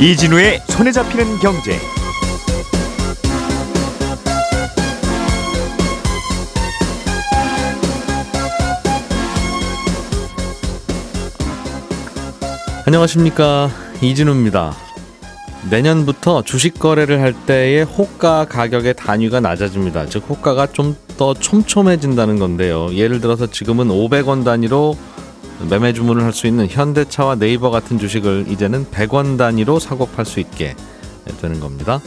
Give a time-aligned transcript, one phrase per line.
[0.00, 1.78] 이진우의 손에 잡히는 경제.
[12.86, 13.68] 안녕하십니까
[14.00, 14.72] 이진우입니다.
[15.68, 20.06] 내년부터 주식 거래를 할 때의 호가 가격의 단위가 낮아집니다.
[20.06, 22.88] 즉 호가가 좀 더 촘촘해진다는 건데요.
[22.94, 24.96] 예를 들어서 지금은 500원 단위로
[25.68, 30.40] 매매 주문을 할 수 있는 현대차와 네이버 같은 주식을 이제는 100원 단위로 사고 팔 수
[30.40, 30.74] 있게
[31.40, 32.00] 되는 겁니다.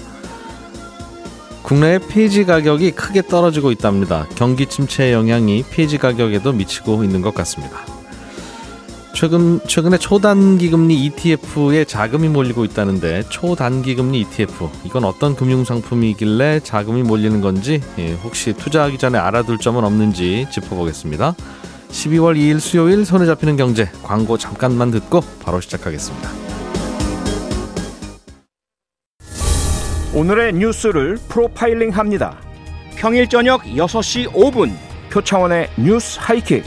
[1.62, 4.27] 국내의 폐지 가격이 크게 떨어지고 있답니다.
[4.35, 7.77] 경기 침체의 영향이 폐지 가격에도 미치고 있는 것 같습니다.
[9.16, 16.62] 최근 최근에 초단기 금리 ETF에 자금이 몰리고 있다는데 초단기 금리 ETF 이건 어떤 금융 상품이길래
[16.62, 21.35] 자금이 몰리는 건지 예, 혹시 투자하기 전에 알아둘 점은 없는지 짚어보겠습니다.
[21.93, 26.29] 12월 2일 수요일 손에 잡히는 경제 광고 잠깐만 듣고 바로 시작하겠습니다.
[30.15, 32.40] 오늘의 뉴스를 프로파일링 합니다.
[32.95, 34.71] 평일 저녁 6시 5분
[35.12, 36.63] 표창원의 뉴스 하이킥.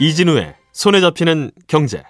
[0.00, 2.02] 이진우의 손에 잡히는 경제.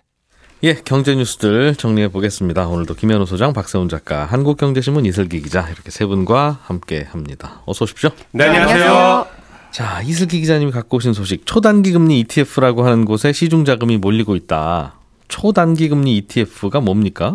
[0.64, 2.66] 예, 경제 뉴스들 정리해 보겠습니다.
[2.68, 7.60] 오늘도 김현우 소장, 박세훈 작가, 한국경제신문 이슬기 기자 이렇게 세 분과 함께 합니다.
[7.66, 8.08] 어서 오십시오.
[8.30, 9.26] 네, 안녕하세요.
[9.72, 11.44] 자, 이슬기 기자님이 갖고 오신 소식.
[11.44, 14.94] 초단기 금리 ETF라고 하는 곳에 시중 자금이 몰리고 있다.
[15.28, 17.34] 초단기 금리 ETF가 뭡니까?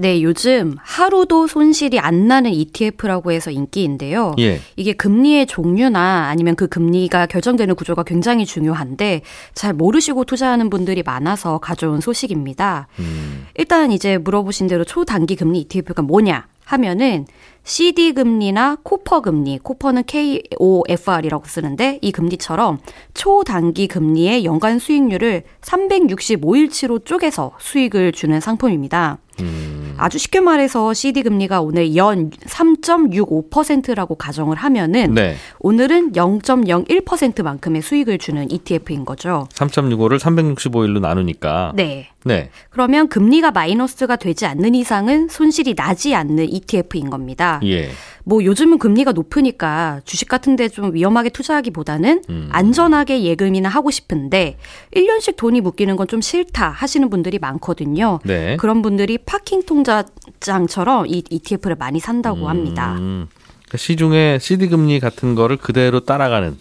[0.00, 4.36] 네, 요즘 하루도 손실이 안 나는 ETF라고 해서 인기인데요.
[4.38, 4.60] 예.
[4.76, 9.22] 이게 금리의 종류나 아니면 그 금리가 결정되는 구조가 굉장히 중요한데
[9.54, 12.86] 잘 모르시고 투자하는 분들이 많아서 가져온 소식입니다.
[13.00, 17.26] 음, 일단 이제 물어보신 대로 초단기 금리 ETF가 뭐냐 하면은
[17.64, 22.78] CD 금리나 코퍼 금리, 코퍼는 KOFR이라고 쓰는데 이 금리처럼
[23.14, 29.18] 초단기 금리의 연간 수익률을 365일치로 쪼개서 수익을 주는 상품입니다.
[29.40, 35.36] 음, 아주 쉽게 말해서 CD 금리가 오늘 연 3.65%라고 가정을 하면은 네.
[35.60, 39.48] 오늘은 0.01%만큼의 수익을 주는 ETF인 거죠.
[39.52, 41.72] 3.65를 365일로 나누니까.
[41.74, 42.08] 네.
[42.24, 42.50] 네.
[42.70, 47.60] 그러면 금리가 마이너스가 되지 않는 이상은 손실이 나지 않는 ETF인 겁니다.
[47.64, 47.90] 예.
[48.28, 52.48] 뭐 요즘은 금리가 높으니까 주식 같은데 좀 위험하게 투자하기보다는 음.
[52.52, 54.58] 안전하게 예금이나 하고 싶은데
[54.94, 58.18] 1년씩 돈이 묶이는 건 좀 싫다 하시는 분들이 많거든요.
[58.24, 58.56] 네.
[58.56, 62.94] 그런 분들이 파킹 통장처럼 이 ETF를 많이 산다고 합니다.
[62.98, 63.28] 음,
[63.74, 66.56] 시중에 CD 금리 같은 거를 그대로 따라가는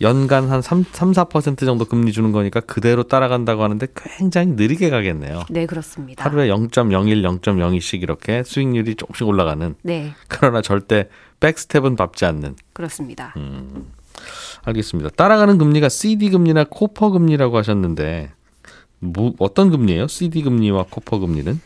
[0.00, 5.44] 연간 한 3, 3 4% 정도 금리 주는 거니까 그대로 따라간다고 하는데 굉장히 느리게 가겠네요.
[5.50, 6.24] 네, 그렇습니다.
[6.24, 11.08] 하루에 0.01, 0.02씩 이렇게 수익률이 조금씩 올라가는 네, 그러나 절대
[11.40, 13.34] 백스텝은 밟지 않는 그렇습니다.
[13.36, 13.92] 음.
[14.62, 15.10] 알겠습니다.
[15.10, 18.30] 따라가는 금리가 CD 금리나 코퍼 금리라고 하셨는데
[18.98, 20.06] 뭐 어떤 금리예요?
[20.06, 21.60] CD 금리와 코퍼 금리는?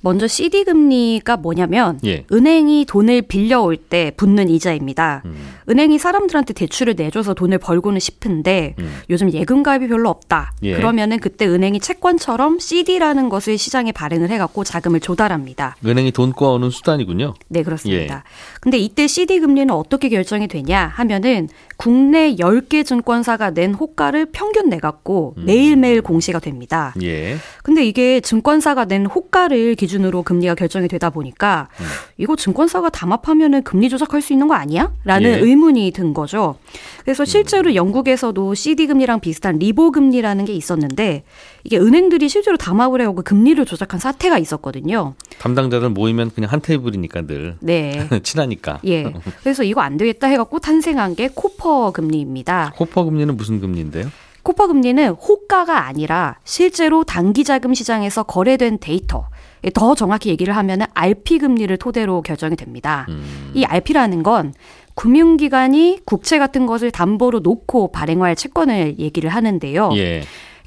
[0.00, 2.24] 먼저 CD 금리가 뭐냐면 예.
[2.32, 5.22] 은행이 돈을 빌려올 때 붙는 이자입니다.
[5.24, 5.34] 음.
[5.68, 9.00] 은행이 사람들한테 대출을 내줘서 돈을 벌고는 싶은데 음.
[9.10, 10.52] 요즘 예금 가입이 별로 없다.
[10.62, 10.74] 예.
[10.74, 15.76] 그러면은 그때 은행이 채권처럼 CD라는 것을 시장에 발행을 해갖고 자금을 조달합니다.
[15.84, 17.34] 은행이 돈 꼬아오는 수단이군요.
[17.48, 18.24] 네, 그렇습니다.
[18.60, 25.34] 근데 이때 CD 금리는 어떻게 결정이 되냐 하면은 국내 10개 증권사가 낸 호가를 평균 내갖고
[25.38, 25.44] 음.
[25.46, 26.94] 매일매일 공시가 됩니다.
[27.02, 27.36] 예.
[27.62, 31.86] 근데 이게 증권사가 낸 호가를 기준으로 금리가 결정이 되다 보니까 음.
[32.18, 34.92] 이거 증권사가 담합하면은 금리 조작할 수 있는 거 아니야?
[35.04, 35.38] 라는 예.
[35.38, 36.56] 의문이 든 거죠.
[37.02, 37.26] 그래서 음.
[37.26, 41.24] 실제로 영국에서도 CD 금리랑 비슷한 리보 금리라는 게 있었는데
[41.64, 45.14] 이게 은행들이 실제로 담합을 해오고 금리를 조작한 사태가 있었거든요.
[45.40, 48.08] 담당자들 모이면 그냥 한 테이블이니까 늘 네.
[48.22, 48.80] 친하니까.
[48.86, 49.12] 예.
[49.42, 52.74] 그래서 이거 안 되겠다 해갖고 탄생한 게 KOFR 금리입니다.
[52.76, 54.10] KOFR 금리는 무슨 금리인데요?
[54.42, 59.28] KOFR 금리는 호가가 아니라 실제로 단기 자금 시장에서 거래된 데이터.
[59.74, 63.06] 더 정확히 얘기를 하면 RP 금리를 토대로 결정이 됩니다.
[63.08, 63.52] 음.
[63.54, 64.54] 이 RP라는 건
[64.94, 69.90] 금융기관이 국채 같은 것을 담보로 놓고 발행할 채권을 얘기를 하는데요.
[69.94, 70.22] 예.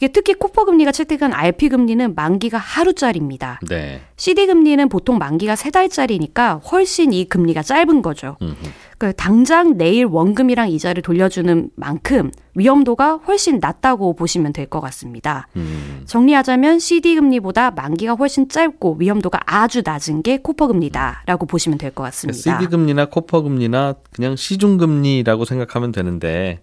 [0.09, 3.59] 특히 코퍼 금리가 채택한 RP 금리는 만기가 하루짜리입니다.
[3.69, 4.01] 네.
[4.17, 8.37] CD 금리는 보통 만기가 세 달짜리니까 훨씬 이 금리가 짧은 거죠.
[8.41, 8.55] 음흠.
[8.97, 15.47] 그 당장 내일 원금이랑 이자를 돌려주는 만큼 위험도가 훨씬 낮다고 보시면 될 것 같습니다.
[15.55, 16.03] 음.
[16.05, 22.03] 정리하자면 CD 금리보다 만기가 훨씬 짧고 위험도가 아주 낮은 게 코퍼 금리다라고 보시면 될 것
[22.03, 22.59] 같습니다.
[22.59, 26.61] CD 금리나 코퍼 금리나 그냥 시중 금리라고 생각하면 되는데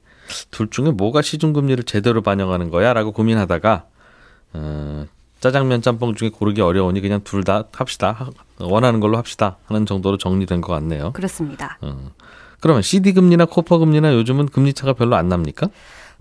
[0.51, 3.85] 둘 중에 뭐가 시중 금리를 제대로 반영하는 거야 라고 고민하다가
[4.55, 5.05] 어,
[5.41, 8.13] 짜장면 짬뽕 중에 고르기 어려우니 그냥 둘 다 합시다.
[8.13, 8.31] 하-
[8.61, 11.13] 원하는 걸로 합시다 하는 정도로 정리된 것 같네요.
[11.13, 11.79] 그렇습니다.
[11.81, 12.11] 어.
[12.61, 15.69] 그러면 CD 금리나 코퍼 금리나 요즘은 금리 차가 별로 안 납니까?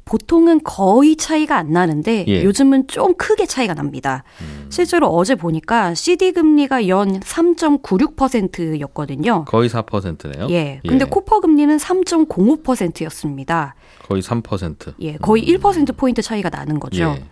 [0.06, 2.44] 보통은 거의 차이가 안 나는데 예.
[2.46, 4.24] 요즘은 좀 크게 차이가 납니다.
[4.70, 9.44] 실제로 어제 보니까 CD 금리가 연 3.96%였거든요.
[9.46, 10.48] 거의 4%네요.
[10.52, 10.80] 예.
[10.88, 13.76] 근데 코퍼 금리는 3.05%였습니다.
[14.08, 14.94] 거의 3%.
[15.02, 17.16] 예, 거의 1% 포인트 차이가 나는 거죠.
[17.18, 17.24] 예.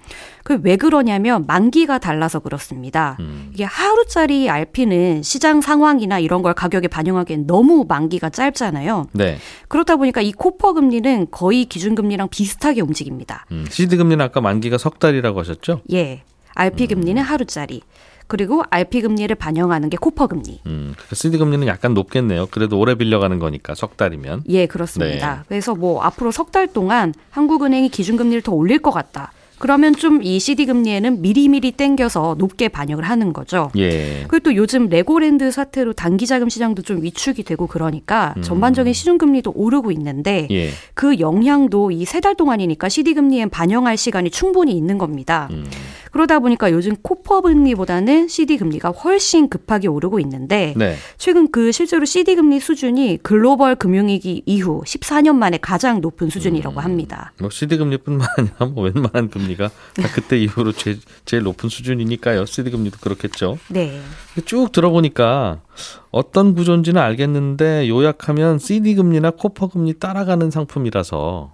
[0.44, 3.16] 그왜 그러냐면 만기가 달라서 그렇습니다.
[3.22, 3.50] 음.
[3.54, 9.08] 이게 하루짜리 RP는 시장 상황이나 이런 걸 가격에 반영하기엔 너무 만기가 짧잖아요.
[9.14, 9.38] 네.
[9.70, 13.46] 그렇다 보니까 이 코퍼 금리는 거의 기준 금리랑 비슷하게 움직입니다.
[13.52, 15.82] 음, CD 금리는 아까 만기가 석 달이라고 하셨죠?
[15.94, 16.24] 예.
[16.56, 17.26] RP 금리는 음.
[17.26, 17.82] 하루짜리.
[18.28, 20.62] 그리고 RP 금리를 반영하는 게 KOFR 금리.
[20.66, 22.48] 음, 그러니까 CD 금리는 약간 높겠네요.
[22.48, 24.44] 그래도 오래 빌려가는 거니까 석 달이면.
[24.50, 25.36] 예, 그렇습니다.
[25.36, 25.42] 네.
[25.48, 29.32] 그래서 뭐 앞으로 석 달 동안 한국은행이 기준금리를 더 올릴 것 같다.
[29.60, 33.70] 그러면 좀 이 CD 금리에는 미리미리 땡겨서 높게 반영을 하는 거죠.
[33.78, 34.26] 예.
[34.28, 38.42] 그리고 또 요즘 레고랜드 사태로 단기 자금 시장도 좀 위축이 되고 그러니까 음.
[38.42, 40.70] 전반적인 시중 금리도 오르고 있는데 예.
[40.94, 45.48] 그 영향도 이 세 달 동안이니까 CD 금리엔 반영할 시간이 충분히 있는 겁니다.
[45.52, 45.66] 음.
[46.12, 50.96] 그러다 보니까 요즘 코퍼 금리보다는 CD 금리가 훨씬 급하게 오르고 있는데 네.
[51.18, 56.30] 최근 그 실제로 CD 금리 수준이 글로벌 금융위기 이후 14년 만에 가장 높은 음.
[56.30, 57.34] 수준이라고 합니다.
[57.40, 62.46] 뭐 CD 금리뿐만 아니라 뭐 웬만한 금리 가다 그때 이후로 제, 제일 높은 수준이니까요.
[62.46, 63.60] CD 금리도 그렇겠죠.
[63.70, 64.02] 네.
[64.46, 65.62] 쭉 들어보니까
[66.10, 71.54] 어떤 구조인지는 알겠는데 요약하면 CD 금리나 코퍼 금리 따라가는 상품이라서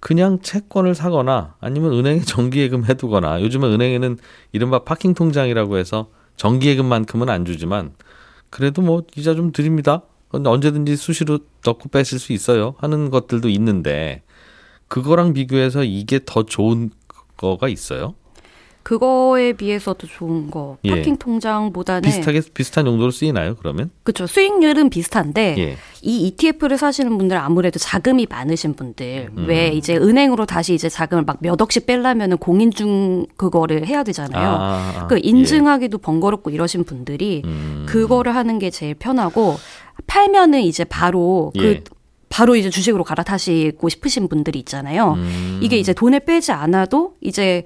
[0.00, 4.18] 그냥 채권을 사거나 아니면 은행에 정기예금 해두거나 요즘은 은행에는
[4.52, 7.92] 이른바 파킹 통장이라고 해서 정기예금만큼은 안 주지만
[8.50, 10.02] 그래도 뭐 이자 좀 드립니다.
[10.30, 12.74] 언제든지 수시로 넣고 빼실 수 있어요.
[12.78, 14.22] 하는 것들도 있는데
[14.88, 16.90] 그거랑 비교해서 이게 더 좋은
[17.36, 18.14] 거가 있어요.
[18.86, 20.90] 그거에 비해서도 좋은 거 예.
[20.90, 23.56] 파킹 통장보다는 비슷하게 비슷한 용도로 쓰이나요?
[23.56, 23.90] 그러면?
[24.04, 24.28] 그렇죠.
[24.28, 25.76] 수익률은 비슷한데 예.
[26.02, 29.46] 이 ETF를 사시는 분들 아무래도 자금이 많으신 분들 음.
[29.48, 34.48] 왜 이제 은행으로 다시 이제 자금을 막 몇 억씩 빼려면은 공인중 그거를 해야 되잖아요.
[34.48, 37.48] 아, 아, 그 인증하기도 번거롭고 이러신 분들이 예.
[37.48, 37.86] 음.
[37.88, 39.56] 그거를 하는 게 제일 편하고
[40.06, 41.82] 팔면은 이제 바로 그 예.
[42.36, 45.14] 바로 이제 주식으로 갈아타시고 싶으신 분들이 있잖아요.
[45.14, 45.58] 음.
[45.62, 47.64] 이게 이제 돈을 빼지 않아도 이제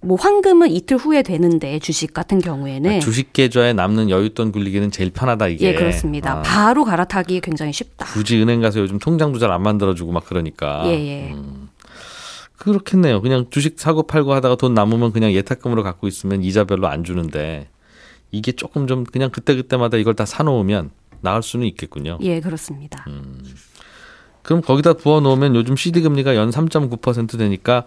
[0.00, 5.10] 뭐 환금은 이틀 후에 되는데 주식 같은 경우에는 아, 주식 계좌에 남는 여윳돈 굴리기는 제일
[5.10, 5.66] 편하다 이게.
[5.70, 6.38] 예 그렇습니다.
[6.38, 8.06] 아, 바로 갈아타기 굉장히 쉽다.
[8.06, 10.84] 굳이 은행 가서 요즘 통장도 잘 안 만들어 주고 막 그러니까.
[10.86, 11.34] 예 예.
[12.58, 13.22] 그렇겠네요.
[13.22, 17.66] 그냥 주식 사고 팔고 하다가 돈 남으면 그냥 예탁금으로 갖고 있으면 이자 별로 안 주는데
[18.30, 20.90] 이게 조금 좀 그냥 그때 그때마다 이걸 다 사놓으면
[21.22, 22.18] 나을 수는 있겠군요.
[22.22, 23.04] 예 그렇습니다.
[23.08, 23.42] 음.
[24.42, 27.84] 그럼 거기다 부어 놓으면 요즘 CD 금리가 연 3.9% 되니까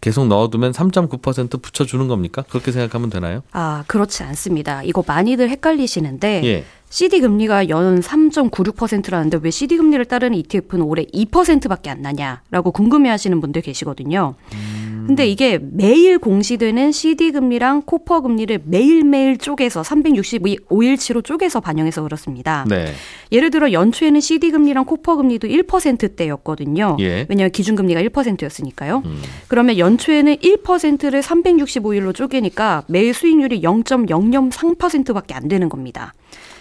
[0.00, 2.44] 계속 넣어두면 3.9% 붙여주는 겁니까?
[2.48, 3.42] 그렇게 생각하면 되나요?
[3.52, 4.82] 아 그렇지 않습니다.
[4.84, 6.64] 이거 많이들 헷갈리시는데 예.
[6.90, 13.62] CD 금리가 연 3.96%라는데 왜 CD 금리를 따르는 ETF는 올해 2%밖에 안 나냐라고 궁금해하시는 분들
[13.62, 14.34] 계시거든요.
[15.08, 22.66] 근데 이게 매일 공시되는 CD 금리랑 코퍼 금리를 매일매일 쪼개서 365일치로 쪼개서 반영해서 그렇습니다.
[22.68, 22.92] 네.
[23.32, 26.98] 예를 들어 연초에는 CD 금리랑 코퍼 금리도 1%대였거든요.
[27.00, 27.26] 예.
[27.26, 29.02] 왜냐하면 기준 금리가 1%였으니까요.
[29.06, 29.22] 음.
[29.48, 36.12] 그러면 연초에는 1%를 365일로 쪼개니까 매일 수익률이 0.003%밖에 안 되는 겁니다.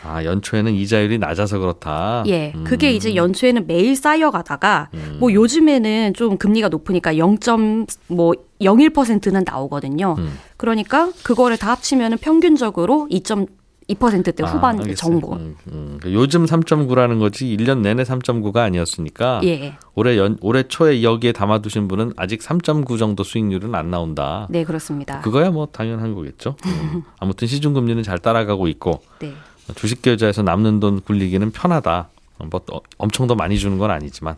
[0.03, 2.23] 아 연초에는 이자율이 낮아서 그렇다.
[2.27, 2.53] 예.
[2.55, 2.63] 음.
[2.63, 4.89] 그게 이제 연초에는 매일 쌓여가다가
[5.19, 10.15] 뭐 요즘에는 좀 금리가 높으니까 0.뭐 01%는 나오거든요.
[10.17, 10.37] 음.
[10.57, 14.95] 그러니까 그거를 다 합치면은 평균적으로 2.2%대 아, 후반 알겠어요.
[14.95, 15.33] 정도.
[15.33, 15.99] 음, 음.
[16.05, 19.75] 요즘 3.9라는 거지 1년 내내 3.9가 아니었으니까 예.
[19.95, 24.47] 올해 연, 올해 초에 여기에 담아두신 분은 아직 3.9 정도 수익률은 안 나온다.
[24.49, 25.21] 네, 그렇습니다.
[25.21, 26.55] 그거야 뭐 당연한 거겠죠.
[26.65, 27.03] 음.
[27.19, 29.33] 아무튼 시중 금리는 잘 따라가고 있고 네.
[29.75, 32.09] 주식 계좌에서 남는 돈 굴리기는 편하다.
[32.49, 34.35] 뭐또 엄청 더 많이 주는 건 아니지만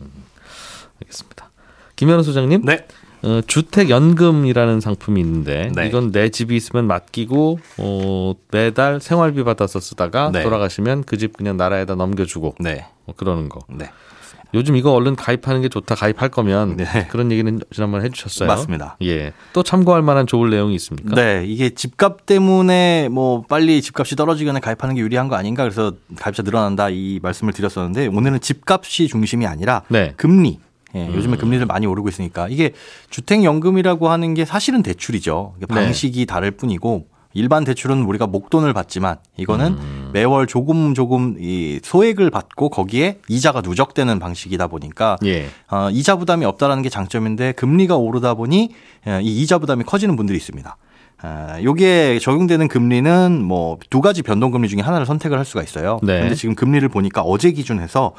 [0.00, 0.06] 음.
[1.02, 1.50] 알겠습니다.
[1.96, 2.86] 김현우 소장님, 네.
[3.22, 5.86] 어, 주택 연금이라는 상품이 있는데 네.
[5.86, 10.42] 이건 내 집이 있으면 맡기고 어, 매달 생활비 받아서 쓰다가 네.
[10.42, 12.86] 돌아가시면 그 집 그냥 나라에다 넘겨주고 네.
[13.04, 13.60] 뭐 그러는 거.
[14.52, 14.58] 네.
[14.58, 15.94] 요즘 이거 얼른 가입하는 게 좋다.
[15.94, 17.08] 가입할 거면 네.
[17.10, 18.46] 그런 얘기는 지난번에 해주셨어요.
[18.46, 18.96] 맞습니다.
[19.02, 19.32] 예.
[19.52, 21.14] 또 참고할 만한 좋은 내용이 있습니까?
[21.14, 26.42] 네, 이게 집값 때문에 뭐 빨리 집값이 떨어지거나 가입하는 게 유리한 거 아닌가 그래서 가입자
[26.42, 30.14] 늘어난다 이 말씀을 드렸었는데 오늘은 집값이 중심이 아니라 네.
[30.16, 30.60] 금리.
[30.94, 32.72] 예, 요즘에 금리를 많이 오르고 있으니까 이게
[33.08, 35.54] 주택연금이라고 하는 게 사실은 대출이죠.
[35.58, 35.66] 네.
[35.66, 39.78] 방식이 다를 뿐이고 일반 대출은 우리가 목돈을 받지만 이거는
[40.12, 45.46] 매월 조금 조금 이 소액을 받고 거기에 이자가 누적되는 방식이다 보니까 예.
[45.70, 48.70] 어, 이자 부담이 없다라는 게 장점인데 금리가 오르다 보니
[49.08, 50.76] 예, 이 이자 부담이 커지는 분들이 있습니다.
[51.24, 56.00] 아, 요게 적용되는 금리는 뭐 두 가지 변동금리 중에 하나를 선택을 할 수가 있어요.
[56.02, 56.20] 네.
[56.20, 58.12] 근데 지금 금리를 보니까 어제 기준해서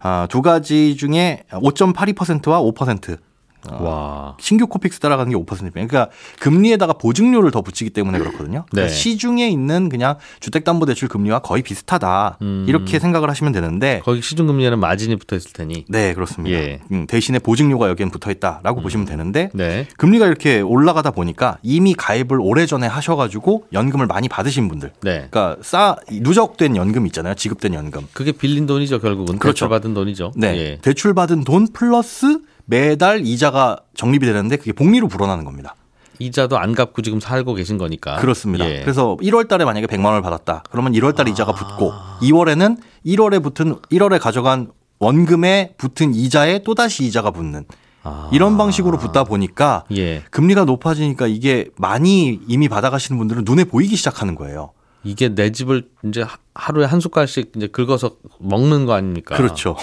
[0.00, 3.18] 아, 두 가지 중에 5.82%와 5%
[3.68, 4.36] 와.
[4.40, 5.70] 신규 코픽스 따라가는 게 5%입니다.
[5.72, 6.08] 그러니까
[6.40, 8.60] 금리에다가 보증료를 더 붙이기 때문에 그렇거든요.
[8.60, 8.64] 네.
[8.70, 12.64] 그러니까 시중에 있는 그냥 주택담보대출 금리와 거의 비슷하다 음.
[12.68, 15.84] 이렇게 생각을 하시면 되는데 거기 시중금리에는 마진이 붙어 있을 테니.
[15.88, 16.58] 네 그렇습니다.
[16.58, 16.80] 예.
[16.92, 19.86] 음, 대신에 보증료가 여기엔 붙어 있다라고 보시면 되는데 네.
[19.96, 25.28] 금리가 이렇게 올라가다 보니까 이미 가입을 오래전에 하셔가지고 연금을 많이 받으신 분들 네.
[25.30, 27.34] 그러니까 쌓, 누적된 연금 있잖아요.
[27.34, 28.06] 지급된 연금.
[28.12, 29.38] 그게 빌린 돈이죠, 결국은.
[29.38, 29.54] 그렇죠.
[29.54, 30.32] 대출 받은 돈이죠.
[30.36, 30.56] 네.
[30.56, 30.78] 예.
[30.82, 32.40] 대출 받은 돈 플러스
[32.70, 35.74] 매달 이자가 적립이 되는데 그게 복리로 불어나는 겁니다.
[36.20, 38.16] 이자도 안 갚고 지금 살고 계신 거니까.
[38.16, 38.70] 그렇습니다.
[38.70, 38.82] 예.
[38.82, 40.62] 그래서 1월 달에 만약에 100만 원을 받았다.
[40.70, 47.32] 그러면 1월 달에 이자가 붙고 2월에는 1월에 붙은 1월에 가져간 원금에 붙은 이자에 또다시 이자가
[47.32, 47.64] 붙는
[48.02, 48.30] 아.
[48.32, 50.22] 이런 방식으로 붙다 보니까 예.
[50.30, 54.72] 금리가 높아지니까 이게 많이 이미 받아가시는 분들은 눈에 보이기 시작하는 거예요.
[55.02, 59.36] 이게 내 집을 이제 하- 하루에 한 숟갈씩 이제 긁어서 먹는 거 아닙니까?
[59.36, 59.76] 그렇죠.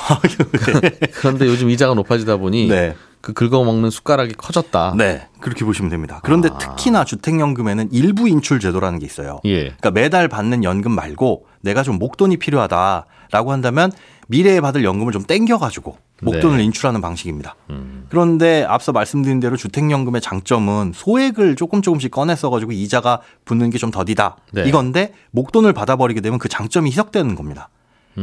[1.16, 2.96] 그런데 요즘 이자가 높아지다 보니 네.
[3.22, 4.94] 그 긁어 먹는 숟가락이 커졌다.
[4.96, 5.28] 네.
[5.42, 6.22] 그렇게 보시면 됩니다.
[6.24, 6.58] 그런데 아.
[6.58, 9.40] 특히나 주택연금에는 일부 인출 제도라는 게 있어요.
[9.46, 9.64] 예.
[9.64, 13.92] 그러니까 매달 받는 연금 말고 내가 좀 목돈이 필요하다라고 한다면
[14.28, 16.64] 미래에 받을 연금을 좀 땡겨가지고 목돈을 네.
[16.66, 17.56] 인출하는 방식입니다.
[17.70, 18.06] 음.
[18.10, 23.92] 그런데 앞서 말씀드린 대로 주택연금의 장점은 소액을 조금 조금씩 꺼내 써가지고 이자가 붙는 게 좀
[23.92, 24.38] 더디다.
[24.54, 24.64] 네.
[24.68, 27.70] 이건데 목돈을 받아버리게 되면 그 장점이 희석되는 겁니다.
[28.18, 28.22] 음.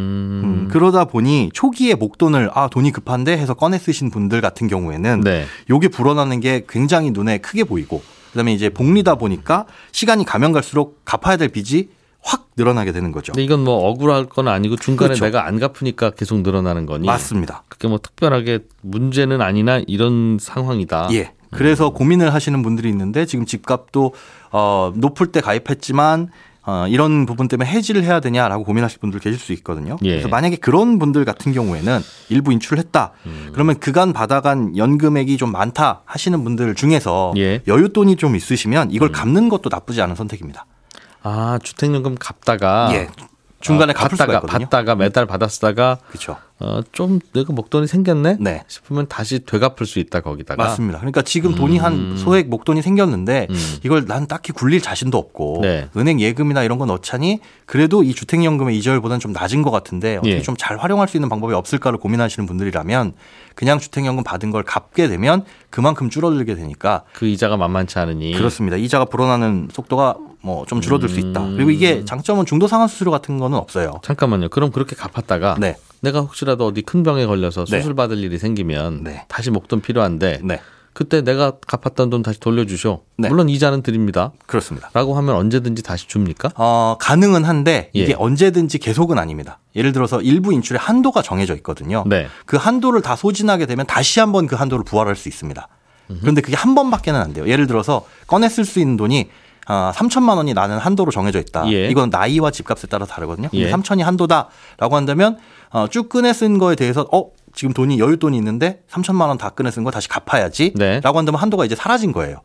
[0.64, 5.44] 음, 그러다 보니 초기에 목돈을 아 돈이 급한데 해서 꺼내 쓰신 분들 같은 경우에는 네.
[5.70, 11.36] 요게 불어나는 게 굉장히 눈에 크게 보이고 그다음에 이제 복리다 보니까 시간이 가면 갈수록 갚아야
[11.36, 11.90] 될 빚이
[12.24, 13.32] 확 늘어나게 되는 거죠.
[13.32, 15.24] 근데 이건 뭐 억울할 건 아니고 중간에 그렇죠.
[15.26, 17.06] 내가 안 갚으니까 계속 늘어나는 거니.
[17.06, 17.64] 맞습니다.
[17.68, 21.08] 그게 뭐 특별하게 문제는 아니나 이런 상황이다.
[21.12, 21.32] 예.
[21.50, 24.14] 그래서 고민을 하시는 분들이 있는데 지금 집값도
[24.50, 26.30] 어 높을 때 가입했지만
[26.66, 29.96] 어 이런 부분 때문에 해지를 해야 되냐라고 고민하실 분들 계실 수 있거든요.
[30.02, 30.10] 예.
[30.12, 32.00] 그래서 만약에 그런 분들 같은 경우에는
[32.30, 33.12] 일부 인출을 했다.
[33.26, 33.50] 음.
[33.52, 37.56] 그러면 그간 받아간 연금액이 좀 많다 하시는 분들 중에서 예.
[37.56, 37.60] 음.
[37.66, 40.66] 여윳돈이 좀 있으시면 이걸 갚는 것도 나쁘지 않은 선택입니다.
[41.24, 43.08] 아 주택연금 갚다가 예.
[43.60, 46.36] 중간에 어, 갚을 수가 받다가 매달 받았다가 그렇죠.
[46.60, 48.62] 어, 좀 내가 목돈이 생겼네 네.
[48.68, 50.98] 싶으면 다시 되갚을 수 있다 거기다가 맞습니다.
[50.98, 53.76] 그러니까 지금 돈이 한 소액 목돈이 생겼는데 음.
[53.84, 55.88] 이걸 난 딱히 굴릴 자신도 없고 네.
[55.96, 60.42] 은행 예금이나 이런 거 넣자니 그래도 이 주택연금의 이자율보다는 좀 낮은 것 같은데 어떻게 예.
[60.42, 63.14] 좀잘 활용할 수 있는 방법이 없을까를 고민하시는 분들이라면
[63.56, 68.76] 그냥 주택연금 받은 걸 갚게 되면 그만큼 줄어들게 되니까 그 이자가 만만치 않으니 그렇습니다.
[68.76, 71.42] 이자가 불어나는 속도가 뭐 좀 줄어들 수 있다.
[71.42, 71.56] 음.
[71.56, 74.00] 그리고 이게 장점은 중도 상환 수수료 같은 거는 없어요.
[74.02, 74.50] 잠깐만요.
[74.50, 75.76] 그럼 그렇게 갚았다가 네.
[76.04, 77.80] 내가 혹시라도 어디 큰 병에 걸려서 네.
[77.80, 79.24] 수술 받을 일이 생기면 네.
[79.28, 80.60] 다시 목돈 필요한데 네.
[80.92, 83.02] 그때 내가 갚았던 돈 다시 돌려주쇼.
[83.16, 83.28] 네.
[83.28, 84.30] 물론 이자는 드립니다.
[84.46, 84.90] 그렇습니다.
[84.94, 86.50] 라고 하면 언제든지 다시 줍니까?
[86.54, 88.16] 어, 가능은 한데 이게 예.
[88.16, 89.58] 언제든지 계속은 아닙니다.
[89.74, 92.04] 예를 들어서 일부 인출의 한도가 정해져 있거든요.
[92.06, 92.28] 네.
[92.46, 95.66] 그 한도를 다 소진하게 되면 다시 한번 그 한도를 부활할 수 있습니다.
[96.20, 97.48] 그런데 그게 한 번밖에는 안 돼요.
[97.48, 99.30] 예를 들어서 꺼내 쓸 수 있는 돈이
[99.66, 101.70] 아, 3천만 원이 나는 한도로 정해져 있다.
[101.72, 101.88] 예.
[101.88, 103.48] 이건 나이와 집값에 따라 다르거든요.
[103.54, 103.70] 예.
[103.70, 105.38] 3천이 한도다라고 한다면
[105.70, 109.70] 어, 쭉 꺼내 쓴 거에 대해서 어 지금 돈이 여윳돈이 있는데 3천만 원 다 꺼내
[109.70, 110.74] 쓴 거 다시 갚아야지.
[110.76, 111.00] 네.
[111.00, 112.38] 라고 한다면 한도가 이제 사라진 거예요.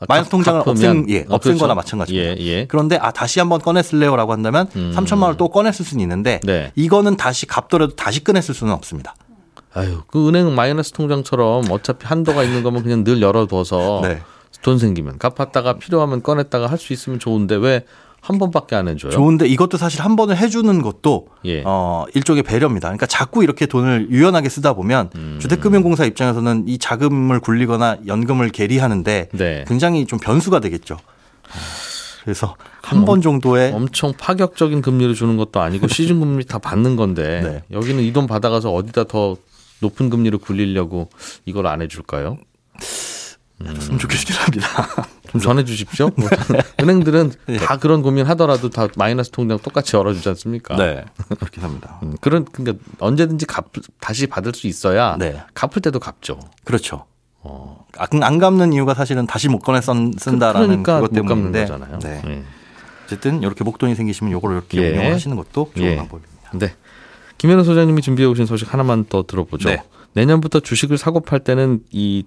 [0.00, 1.58] 아, 마이너스 갚- 통장을 없앤, 예, 어, 없앤 그렇죠.
[1.58, 2.40] 거나 마찬가지입니다.
[2.40, 2.66] 예, 예.
[2.66, 4.92] 그런데 아 다시 한번 꺼내 쓸래요 라고 한다면 음.
[4.96, 6.72] 3천만 원을 또쓸 수는 있는데 네.
[6.74, 9.14] 이거는 다시 갚더라도 다시 쓸 수는 없습니다.
[9.74, 14.20] 아유, 그 은행 마이너스 통장처럼 어차피 한도가 있는 거면 그냥 늘 열어둬서 네.
[14.62, 17.84] 돈 생기면 갚았다가 필요하면 꺼냈다가 할 수 있으면 좋은데 왜
[18.24, 19.10] 한 번밖에 안 해줘요?
[19.10, 21.64] 좋은데 이것도 사실 한 번을 해주는 것도 예.
[21.66, 22.86] 어 일종의 배려입니다.
[22.86, 25.38] 그러니까 자꾸 이렇게 돈을 유연하게 쓰다 보면 음.
[25.42, 29.64] 주택금융공사 입장에서는 이 자금을 굴리거나 연금을 계리하는데 네.
[29.66, 30.98] 굉장히 좀 변수가 되겠죠.
[32.22, 37.40] 그래서 한 번 정도의 엄청 파격적인 금리를 주는 것도 아니고 시중 금리 다 받는 건데
[37.42, 37.62] 네.
[37.76, 39.36] 여기는 이 돈 받아가서 어디다 더
[39.80, 41.08] 높은 금리를 굴리려고
[41.44, 42.38] 이걸 안 해줄까요?
[43.86, 44.68] 좀 좋겠긴 합니다.
[45.30, 46.10] 좀 전해주십시오.
[46.16, 46.28] 뭐
[46.80, 47.56] 은행들은 예.
[47.56, 50.76] 다 그런 고민 하더라도 다 마이너스 통장 똑같이 열어주지 않습니까?
[50.76, 51.04] 네,
[51.38, 51.98] 그렇긴 합니다.
[52.02, 55.42] 음, 그런 그러니까 언제든지 갚 다시 받을 수 있어야 네.
[55.54, 56.38] 갚을 때도 갚죠.
[56.64, 57.06] 그렇죠.
[57.40, 57.86] 어.
[57.96, 61.60] 안, 안 갚는 이유가 사실은 다시 못 꺼내 쓴, 쓴다라는 그러니까 그것 못 갚는 때문인데
[61.66, 61.98] 거잖아요.
[62.00, 62.22] 네.
[62.26, 62.42] 예.
[63.04, 64.90] 어쨌든 이렇게 목돈이 생기시면 요걸 이렇게 예.
[64.90, 65.96] 운영을 하시는 것도 좋은 예.
[65.96, 66.50] 방법입니다.
[66.54, 66.74] 네.
[67.38, 69.68] 김현우 소장님이 준비해 오신 소식 하나만 더 들어보죠.
[69.68, 69.82] 네.
[70.12, 72.24] 내년부터 주식을 사고 팔 때는 이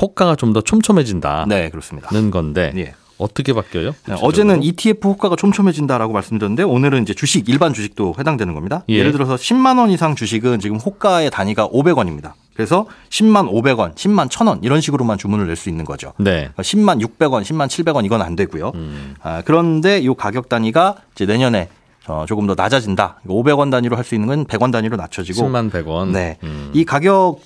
[0.00, 2.08] 호가가 좀 더 촘촘해진다는 네, 그렇습니다.
[2.30, 2.94] 건데 예.
[3.18, 3.94] 어떻게 바뀌어요?
[4.06, 8.84] 네, 어제는 ETF 호가가 촘촘해진다라고 말씀드렸는데 오늘은 이제 주식 일반 주식도 해당되는 겁니다.
[8.88, 8.94] 예.
[8.94, 9.02] 예.
[9.02, 12.32] 를 들어서 10만 원 이상 주식은 지금 호가의 단위가 500원입니다.
[12.54, 16.12] 그래서 10만 500원, 10만 1000원 이런 식으로만 주문을 낼 수 있는 거죠.
[16.18, 16.50] 네.
[16.56, 18.72] 10만 600원, 10만 700원 이건 안 되고요.
[18.74, 19.14] 음.
[19.22, 21.68] 아, 그런데 이 가격 단위가 이제 내년에
[22.08, 23.20] 어, 조금 더 낮아진다.
[23.26, 26.08] 500원 단위로 할 수 있는 건 100원 단위로 낮춰지고 10만 100원.
[26.12, 26.38] 네.
[26.42, 26.70] 음.
[26.72, 27.40] 이 가격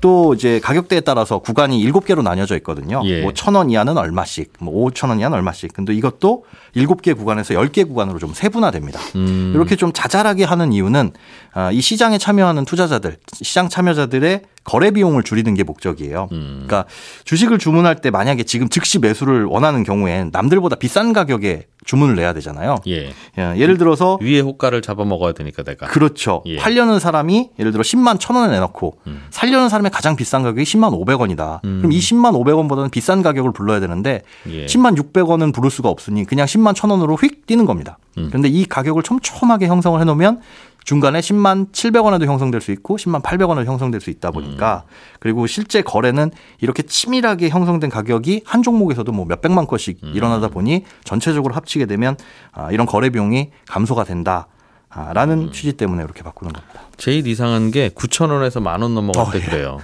[0.00, 3.02] 도 이제 가격대에 따라서 구간이 7개로 나뉘어져 있거든요.
[3.04, 3.22] 예.
[3.22, 5.72] 뭐 1000원 이하는 얼마씩, 뭐 5,000원 이하는 얼마씩.
[5.72, 6.44] 근데 이것도
[6.76, 9.00] 7개 구간에서 10개 구간으로 좀 세분화됩니다.
[9.16, 9.52] 음.
[9.54, 11.12] 이렇게 좀 자잘하게 하는 이유는
[11.52, 16.28] 아, 이 시장에 참여하는 투자자들, 시장 참여자들의 거래 비용을 줄이는 게 목적이에요.
[16.30, 16.64] 음.
[16.66, 16.84] 그러니까
[17.24, 22.76] 주식을 주문할 때 만약에 지금 즉시 매수를 원하는 경우엔 남들보다 비싼 가격에 주문을 내야 되잖아요.
[22.86, 23.14] 예.
[23.38, 25.86] 예, 예를 들어서 위에 호가를 잡아 먹어야 되니까 내가.
[25.86, 26.42] 그렇죠.
[26.44, 26.56] 예.
[26.56, 29.22] 팔려는 사람이 예를 들어 10만 천 원에 내놓고 음.
[29.30, 31.62] 살려는 사람의 가장 비싼 가격이 10만 500원이다.
[31.62, 34.20] 그럼 이 10만 500원보다는 비싼 가격을 불러야 되는데
[34.50, 34.66] 예.
[34.66, 37.96] 10만 600원은 부를 수가 없으니 그냥 10만 천 원으로 휙 뛰는 겁니다.
[38.18, 38.26] 음.
[38.28, 40.40] 그런데 이 가격을 촘촘하게 형성을 해 놓으면
[40.88, 45.18] 중간에 10만 700원에도 형성될 수 있고 10만 800원에도 형성될 수 있다 보니까 음.
[45.20, 46.30] 그리고 실제 거래는
[46.62, 50.12] 이렇게 치밀하게 형성된 가격이 한 종목에서도 뭐 몇백만 건씩 음.
[50.14, 52.16] 일어나다 보니 전체적으로 합치게 되면
[52.52, 54.46] 아, 이런 거래 비용이 감소가 된다.
[54.88, 55.12] 아, 음.
[55.12, 56.80] 라는 취지 때문에 이렇게 바꾸는 겁니다.
[56.96, 59.42] 제일 이상한 게 9,000원에서 만 원 넘어갈 어, 때 예.
[59.42, 59.80] 그래요.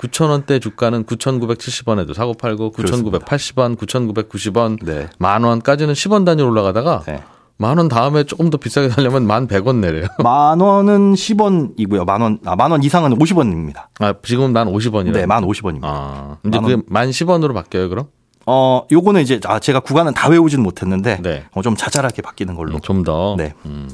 [0.00, 5.08] 9,000원대 주가는 9,970원에도 사고 팔고 9,980원, 9,990원, 네.
[5.20, 7.22] 만 원까지는 10원 단위로 올라가다가 네.
[7.58, 10.06] 만 원 다음에 조금 더 비싸게 살려면 만 100원 내래요.
[10.22, 12.04] 만 원은 10원이고요.
[12.04, 13.86] 만 원, 아, 만원 이상은 50원입니다.
[14.00, 15.12] 아, 지금은 만 50원이라.
[15.12, 15.80] 네, 만 50원입니다.
[15.84, 16.82] 아, 이제 만 그게 원.
[16.88, 18.06] 만 10원으로 바뀌어요, 그럼?
[18.46, 21.44] 어, 요거는 이제 아, 제가 구간은 다 외우지는 못했는데 네.
[21.52, 22.80] 어, 좀 자잘하게 바뀌는 걸로.
[22.80, 23.36] 좀 더.
[23.38, 23.54] 네.
[23.66, 23.88] 음.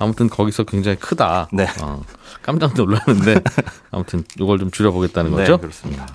[0.00, 1.48] 아무튼 거기서 굉장히 크다.
[1.52, 1.68] 네.
[1.80, 2.02] 어,
[2.42, 3.40] 깜짝 놀랐는데
[3.92, 5.58] 아무튼 이걸 좀 줄여보겠다는 네, 거죠?
[5.58, 6.08] 그렇습니다.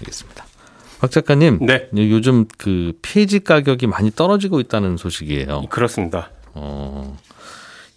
[0.00, 0.44] 알겠습니다.
[1.00, 1.88] 박 작가님, 네.
[1.94, 5.62] 요즘 그 폐지 가격이 많이 떨어지고 있다는 소식이에요.
[5.70, 6.30] 그렇습니다.
[6.54, 7.16] 어,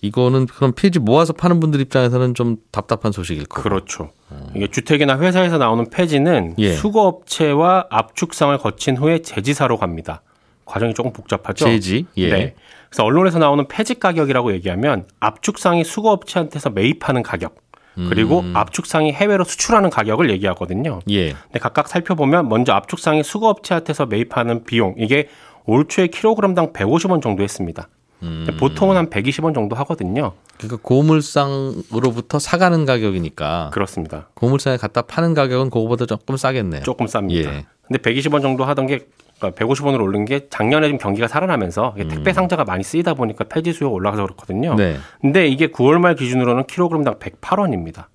[0.01, 3.63] 이거는 그럼 폐지 모아서 파는 분들 입장에서는 좀 답답한 소식일 거고.
[3.63, 4.11] 그렇죠.
[4.55, 6.73] 이게 주택이나 회사에서 나오는 폐지는 예.
[6.73, 10.21] 수거업체와 압축상을 거친 후에 제지사로 갑니다.
[10.65, 11.65] 과정이 조금 복잡하죠.
[11.65, 12.29] 제지, 예.
[12.29, 12.55] 네.
[12.89, 17.55] 그래서 언론에서 나오는 폐지 가격이라고 얘기하면 압축상이 수거업체한테서 매입하는 가격
[17.95, 18.55] 그리고 음.
[18.55, 20.99] 압축상이 해외로 수출하는 가격을 얘기하거든요.
[21.09, 21.33] 예.
[21.33, 25.27] 근데 각각 살펴보면 먼저 압축상이 수거업체한테서 매입하는 비용 이게
[25.65, 27.87] 올 초에 킬로그램당 150원 정도 했습니다.
[28.23, 28.47] 음.
[28.59, 30.33] 보통은 한 120원 정도 하거든요.
[30.57, 34.29] 그러니까 고물상으로부터 사가는 가격이니까 그렇습니다.
[34.35, 36.83] 고물상에 갖다 파는 가격은 그거보다 조금 싸겠네요.
[36.83, 37.45] 조금 쌉니다.
[37.45, 37.65] 예.
[37.87, 39.07] 근데 120원 정도 하던 게
[39.49, 43.95] 150원으로 오른 게 작년에 좀 경기가 살아나면서 이게 택배 상자가 많이 쓰이다 보니까 폐지 수요가
[43.95, 44.73] 올라가서 그렇거든요.
[44.73, 44.75] 음.
[44.75, 44.97] 네.
[45.19, 48.05] 근데 이게 9월 말 기준으로는 킬로그램당 108원입니다.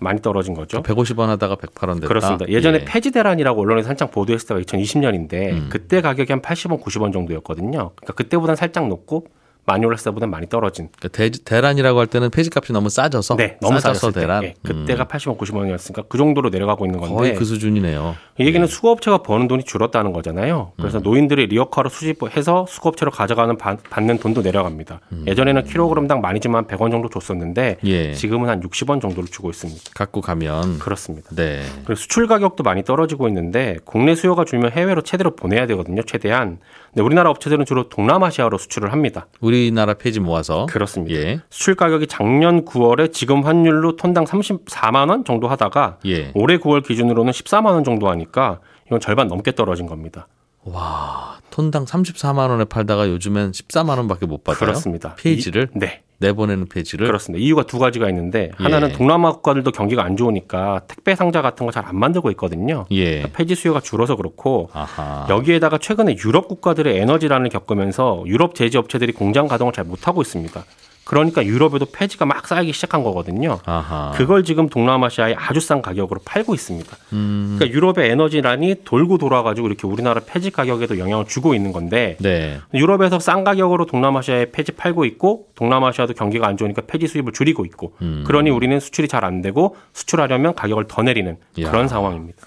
[0.00, 0.82] 많이 떨어진 거죠.
[0.82, 2.08] 150원 하다가 108원 됐다.
[2.08, 2.48] 그렇습니다.
[2.48, 2.84] 예전에 예.
[2.84, 5.68] 폐지 대란이라고 언론에 한창 보도했을 때가 2020년인데 음.
[5.70, 7.70] 그때 가격이 한 80원, 90원 정도였거든요.
[7.94, 9.26] 그러니까 그때보단 살짝 높고
[9.66, 10.88] 많이 올랐을 때보단 많이 떨어진.
[10.98, 14.10] 그러니까 대, 대란이라고 할 때는 폐지값이 너무 싸져서 네, 너무 싸져서.
[14.12, 14.42] 대란.
[14.44, 17.00] 예, 그때가 80원, 90원이었으니까 그 정도로 내려가고 있는 음.
[17.00, 18.16] 건데 거의 그 수준이네요.
[18.38, 20.72] 이 얘기는 수거업체가 버는 돈이 줄었다는 거잖아요.
[20.76, 21.02] 그래서 음.
[21.02, 25.00] 노인들이 리어카로 수집해서 수거업체로 가져가는 바- 받는 돈도 내려갑니다.
[25.26, 27.88] 예전에는 킬로그램당 많이지만 100원 정도 줬었는데 음.
[27.88, 28.14] 예.
[28.14, 29.80] 지금은 한 60원 정도를 주고 있습니다.
[29.94, 31.28] 갖고 가면 그렇습니다.
[31.34, 31.62] 네.
[31.84, 36.02] 그리고 수출 가격도 많이 떨어지고 있는데 국내 수요가 줄면 해외로 최대로 보내야 되거든요.
[36.02, 36.58] 최대한.
[36.92, 39.26] 근데 우리나라 업체들은 주로 동남아시아로 수출을 합니다.
[39.50, 41.20] 우리나라 폐지 모아서 그렇습니다.
[41.20, 41.40] 예.
[41.50, 46.30] 수출 가격이 작년 9월에 지금 환율로 톤당 34만 원 정도 하다가 예.
[46.34, 50.28] 올해 9월 기준으로는 14만 원 정도 하니까 이건 절반 넘게 떨어진 겁니다.
[50.64, 54.58] 와, 톤당 34만 원에 팔다가 요즘엔 14만 원밖에 못 받아요.
[54.60, 55.14] 그렇습니다.
[55.16, 56.02] 페이지를 이- 네.
[56.18, 57.42] 내보내는 페이지를 그렇습니다.
[57.42, 58.92] 이유가 두 가지가 있는데 하나는 예.
[58.92, 62.84] 동남아 국가들도 경기가 안 좋으니까 택배 상자 같은 거 잘 안 만들고 있거든요.
[62.90, 63.22] 예.
[63.32, 65.26] 폐지 수요가 줄어서 그렇고 아하.
[65.30, 70.62] 여기에다가 최근에 유럽 국가들의 에너지란을 겪으면서 유럽 제지 업체들이 공장 가동을 잘 못하고 있습니다.
[71.10, 73.58] 그러니까 유럽에도 폐지가 막 쌓이기 시작한 거거든요.
[73.64, 74.12] 아하.
[74.14, 76.96] 그걸 지금 동남아시아에 아주 싼 가격으로 팔고 있습니다.
[77.14, 77.56] 음.
[77.58, 82.60] 그러니까 유럽의 에너지란이 돌고 돌아가지고 이렇게 우리나라 폐지 가격에도 영향을 주고 있는 건데 네.
[82.74, 87.94] 유럽에서 싼 가격으로 동남아시아에 폐지 팔고 있고 동남아시아도 경기가 안 좋으니까 폐지 수입을 줄이고 있고
[88.02, 88.22] 음.
[88.24, 91.70] 그러니 우리는 수출이 잘 안 되고 수출하려면 가격을 더 내리는 야.
[91.70, 92.38] 그런 상황입니다.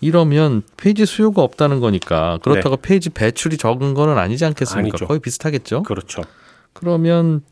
[0.00, 4.82] 이러면 폐지 수요가 없다는 거니까 그렇다고 폐지 배출이 적은 거는 아니지 않겠습니까?
[4.82, 4.90] 네.
[4.92, 5.06] 아니죠.
[5.06, 5.82] 거의 비슷하겠죠.
[5.82, 6.22] 그렇죠.
[6.72, 7.42] 그러면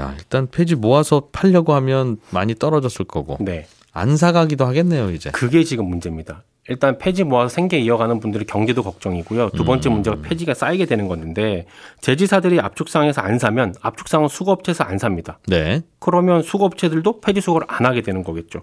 [0.00, 3.66] 야 일단 폐지 모아서 팔려고 하면 많이 떨어졌을 거고 네.
[3.92, 5.30] 안 사가기도 하겠네요 이제.
[5.30, 6.44] 그게 지금 문제입니다.
[6.68, 9.50] 일단 폐지 모아서 생계 이어가는 분들의 경제도 걱정이고요.
[9.50, 11.66] 두 번째 문제가 폐지가 쌓이게 되는 건데
[12.02, 15.38] 제지사들이 압축상에서 안 사면 압축상은 수거업체에서 안 삽니다.
[15.46, 15.80] 네.
[15.98, 18.60] 그러면 수거업체들도 폐지 수거를 안 하게 되는 거겠죠.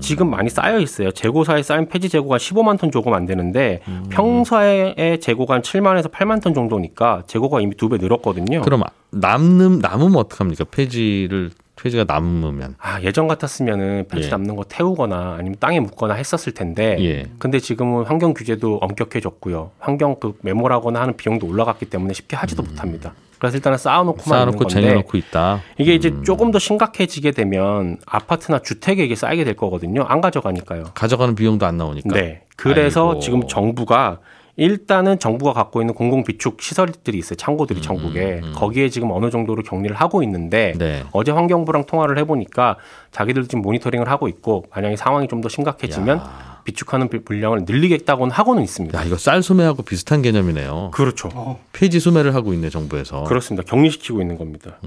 [0.00, 1.10] 지금 많이 쌓여 있어요.
[1.12, 6.54] 재고사에 쌓인 폐지 재고가 15만 톤 조금 안 되는데 평소에 재고가 한 7만에서 8만 톤
[6.54, 8.60] 정도니까 재고가 이미 두 배 늘었거든요.
[8.62, 10.64] 그럼 남는 남으면 어떡합니까?
[10.70, 12.74] 폐지를 폐지가 남으면.
[12.78, 14.30] 아, 예전 같았으면은 폐지 예.
[14.30, 17.26] 남는 거 태우거나 아니면 땅에 묻거나 했었을 텐데 예.
[17.38, 19.70] 근데 지금은 환경 규제도 엄격해졌고요.
[19.78, 23.14] 환경 그 메모라거나 하는 비용도 올라갔기 때문에 쉽게 하지도 못합니다.
[23.38, 25.62] 그래서 일단은 쌓아놓고만 쌓아놓고 쟁여놓고 있다.
[25.78, 30.02] 이게 이제 조금 더 심각해지게 되면 아파트나 주택에 이게 쌓이게 될 거거든요.
[30.02, 30.84] 안 가져가니까요.
[30.94, 32.14] 가져가는 비용도 안 나오니까.
[32.14, 32.42] 네.
[32.56, 33.20] 그래서 아이고.
[33.20, 34.18] 지금 정부가
[34.58, 37.36] 일단은 정부가 갖고 있는 공공 비축 시설들이 있어요.
[37.36, 41.04] 창고들이 전국에 거기에 지금 어느 정도로 격리를 하고 있는데 음, 네.
[41.12, 42.76] 어제 환경부랑 통화를 해보니까
[43.12, 46.20] 자기들 지금 모니터링을 하고 있고 만약에 상황이 좀 더 심각해지면
[46.64, 48.98] 비축하는 비- 분량을 늘리겠다고는 하고는 있습니다.
[48.98, 50.90] 야, 이거 쌀 소매하고 비슷한 개념이네요.
[50.92, 51.58] 그렇죠.
[51.72, 53.22] 폐지 소매를 하고 있네 정부에서.
[53.22, 53.62] 그렇습니다.
[53.70, 54.78] 격리시키고 있는 겁니다.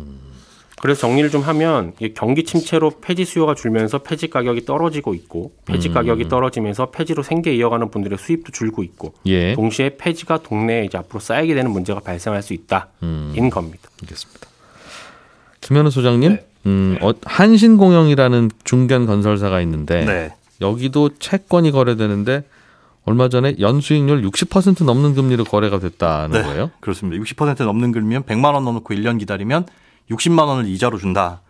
[0.81, 5.93] 그래서 정리를 좀 하면 경기 침체로 폐지 수요가 줄면서 폐지 가격이 떨어지고 있고 폐지 음.
[5.93, 9.53] 가격이 떨어지면서 폐지로 생계 이어가는 분들의 수입도 줄고 있고 예.
[9.53, 12.87] 동시에 폐지가 동네에 이제 앞으로 쌓이게 되는 문제가 발생할 수 있다.
[13.03, 13.31] 음.
[13.37, 13.89] 인 겁니다.
[14.01, 14.47] 알겠습니다.
[15.61, 16.45] 김현우 소장님, 네.
[16.65, 20.33] 음, 어, 한신 공영이라는 중견 건설사가 있는데 네.
[20.61, 22.43] 여기도 채권이 거래되는데
[23.05, 26.47] 얼마 전에 연수익률 60% 넘는 금리로 거래가 됐다는 네.
[26.47, 26.71] 거예요.
[26.79, 27.23] 그렇습니다.
[27.23, 29.65] 60% 넘는 금리면 100만 원 넣어놓고 1년 기다리면
[30.11, 31.41] 60만 원을 이자로 준다.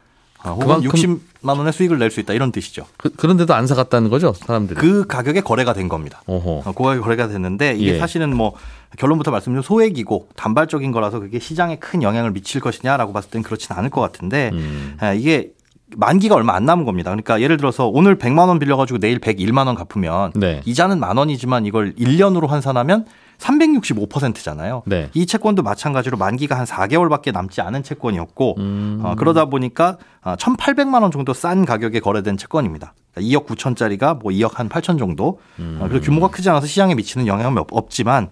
[0.44, 2.86] 아, 혹은 그만큼- 60만 원의 수익을 낼 수 있다 이런 뜻이죠.
[2.98, 4.80] 그, 그런데도 안 사갔다는 거죠, 사람들이.
[4.80, 6.24] 그 가격에 거래가 된 겁니다.
[6.26, 6.50] 어허.
[6.66, 8.00] 어, 그 가격에 거래가 됐는데 이게 예.
[8.00, 8.54] 사실은 뭐
[8.98, 13.90] 결론부터 말씀드리면 소액이고 단발적인 거라서 그게 시장에 큰 영향을 미칠 것이냐라고 봤을 땐 그렇지는 않을
[13.92, 14.96] 것 같은데 음.
[15.00, 15.52] 아, 이게
[15.96, 17.12] 만기가 얼마 안 남은 겁니다.
[17.12, 20.62] 그러니까 예를 들어서 오늘 100만 원 빌려 가지고 내일 101만 원 갚으면 네.
[20.66, 23.06] 이자는 만 원이지만 이걸 1년으로 환산하면
[23.42, 24.84] 365%잖아요.
[24.86, 25.10] 네.
[25.14, 29.02] 이 채권도 마찬가지로 만기가 한 4개월밖에 남지 않은 채권이었고 음.
[29.04, 32.94] 어, 그러다 보니까 1,800만 원 정도 싼 가격에 거래된 채권입니다.
[33.14, 35.40] 그러니까 2억 9천짜리가 뭐 2억 한 8천 정도.
[35.60, 38.30] 어, 그래서 규모가 크지 않아서 시장에 미치는 영향은 없- 없지만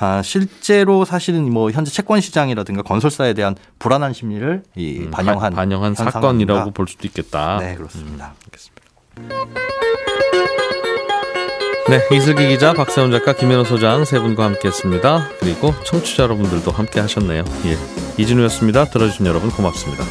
[0.00, 5.56] 아, 실제로 사실은 뭐 현재 채권 시장이라든가 건설사에 대한 불안한 심리를 이 음, 반영한 바-
[5.56, 6.70] 반영한 사건이라고.
[6.72, 7.58] 볼 수도 있겠다.
[7.60, 8.34] 네, 그렇습니다.
[11.88, 15.30] 네, 이슬기 기자, 박세훈 작가, 김현우 소장 세 분과 함께했습니다.
[15.40, 17.44] 그리고 청취자 여러분들도 함께 하셨네요.
[17.64, 17.78] 예,
[18.22, 18.84] 이진우였습니다.
[18.90, 20.04] 들어주신 여러분 고맙습니다.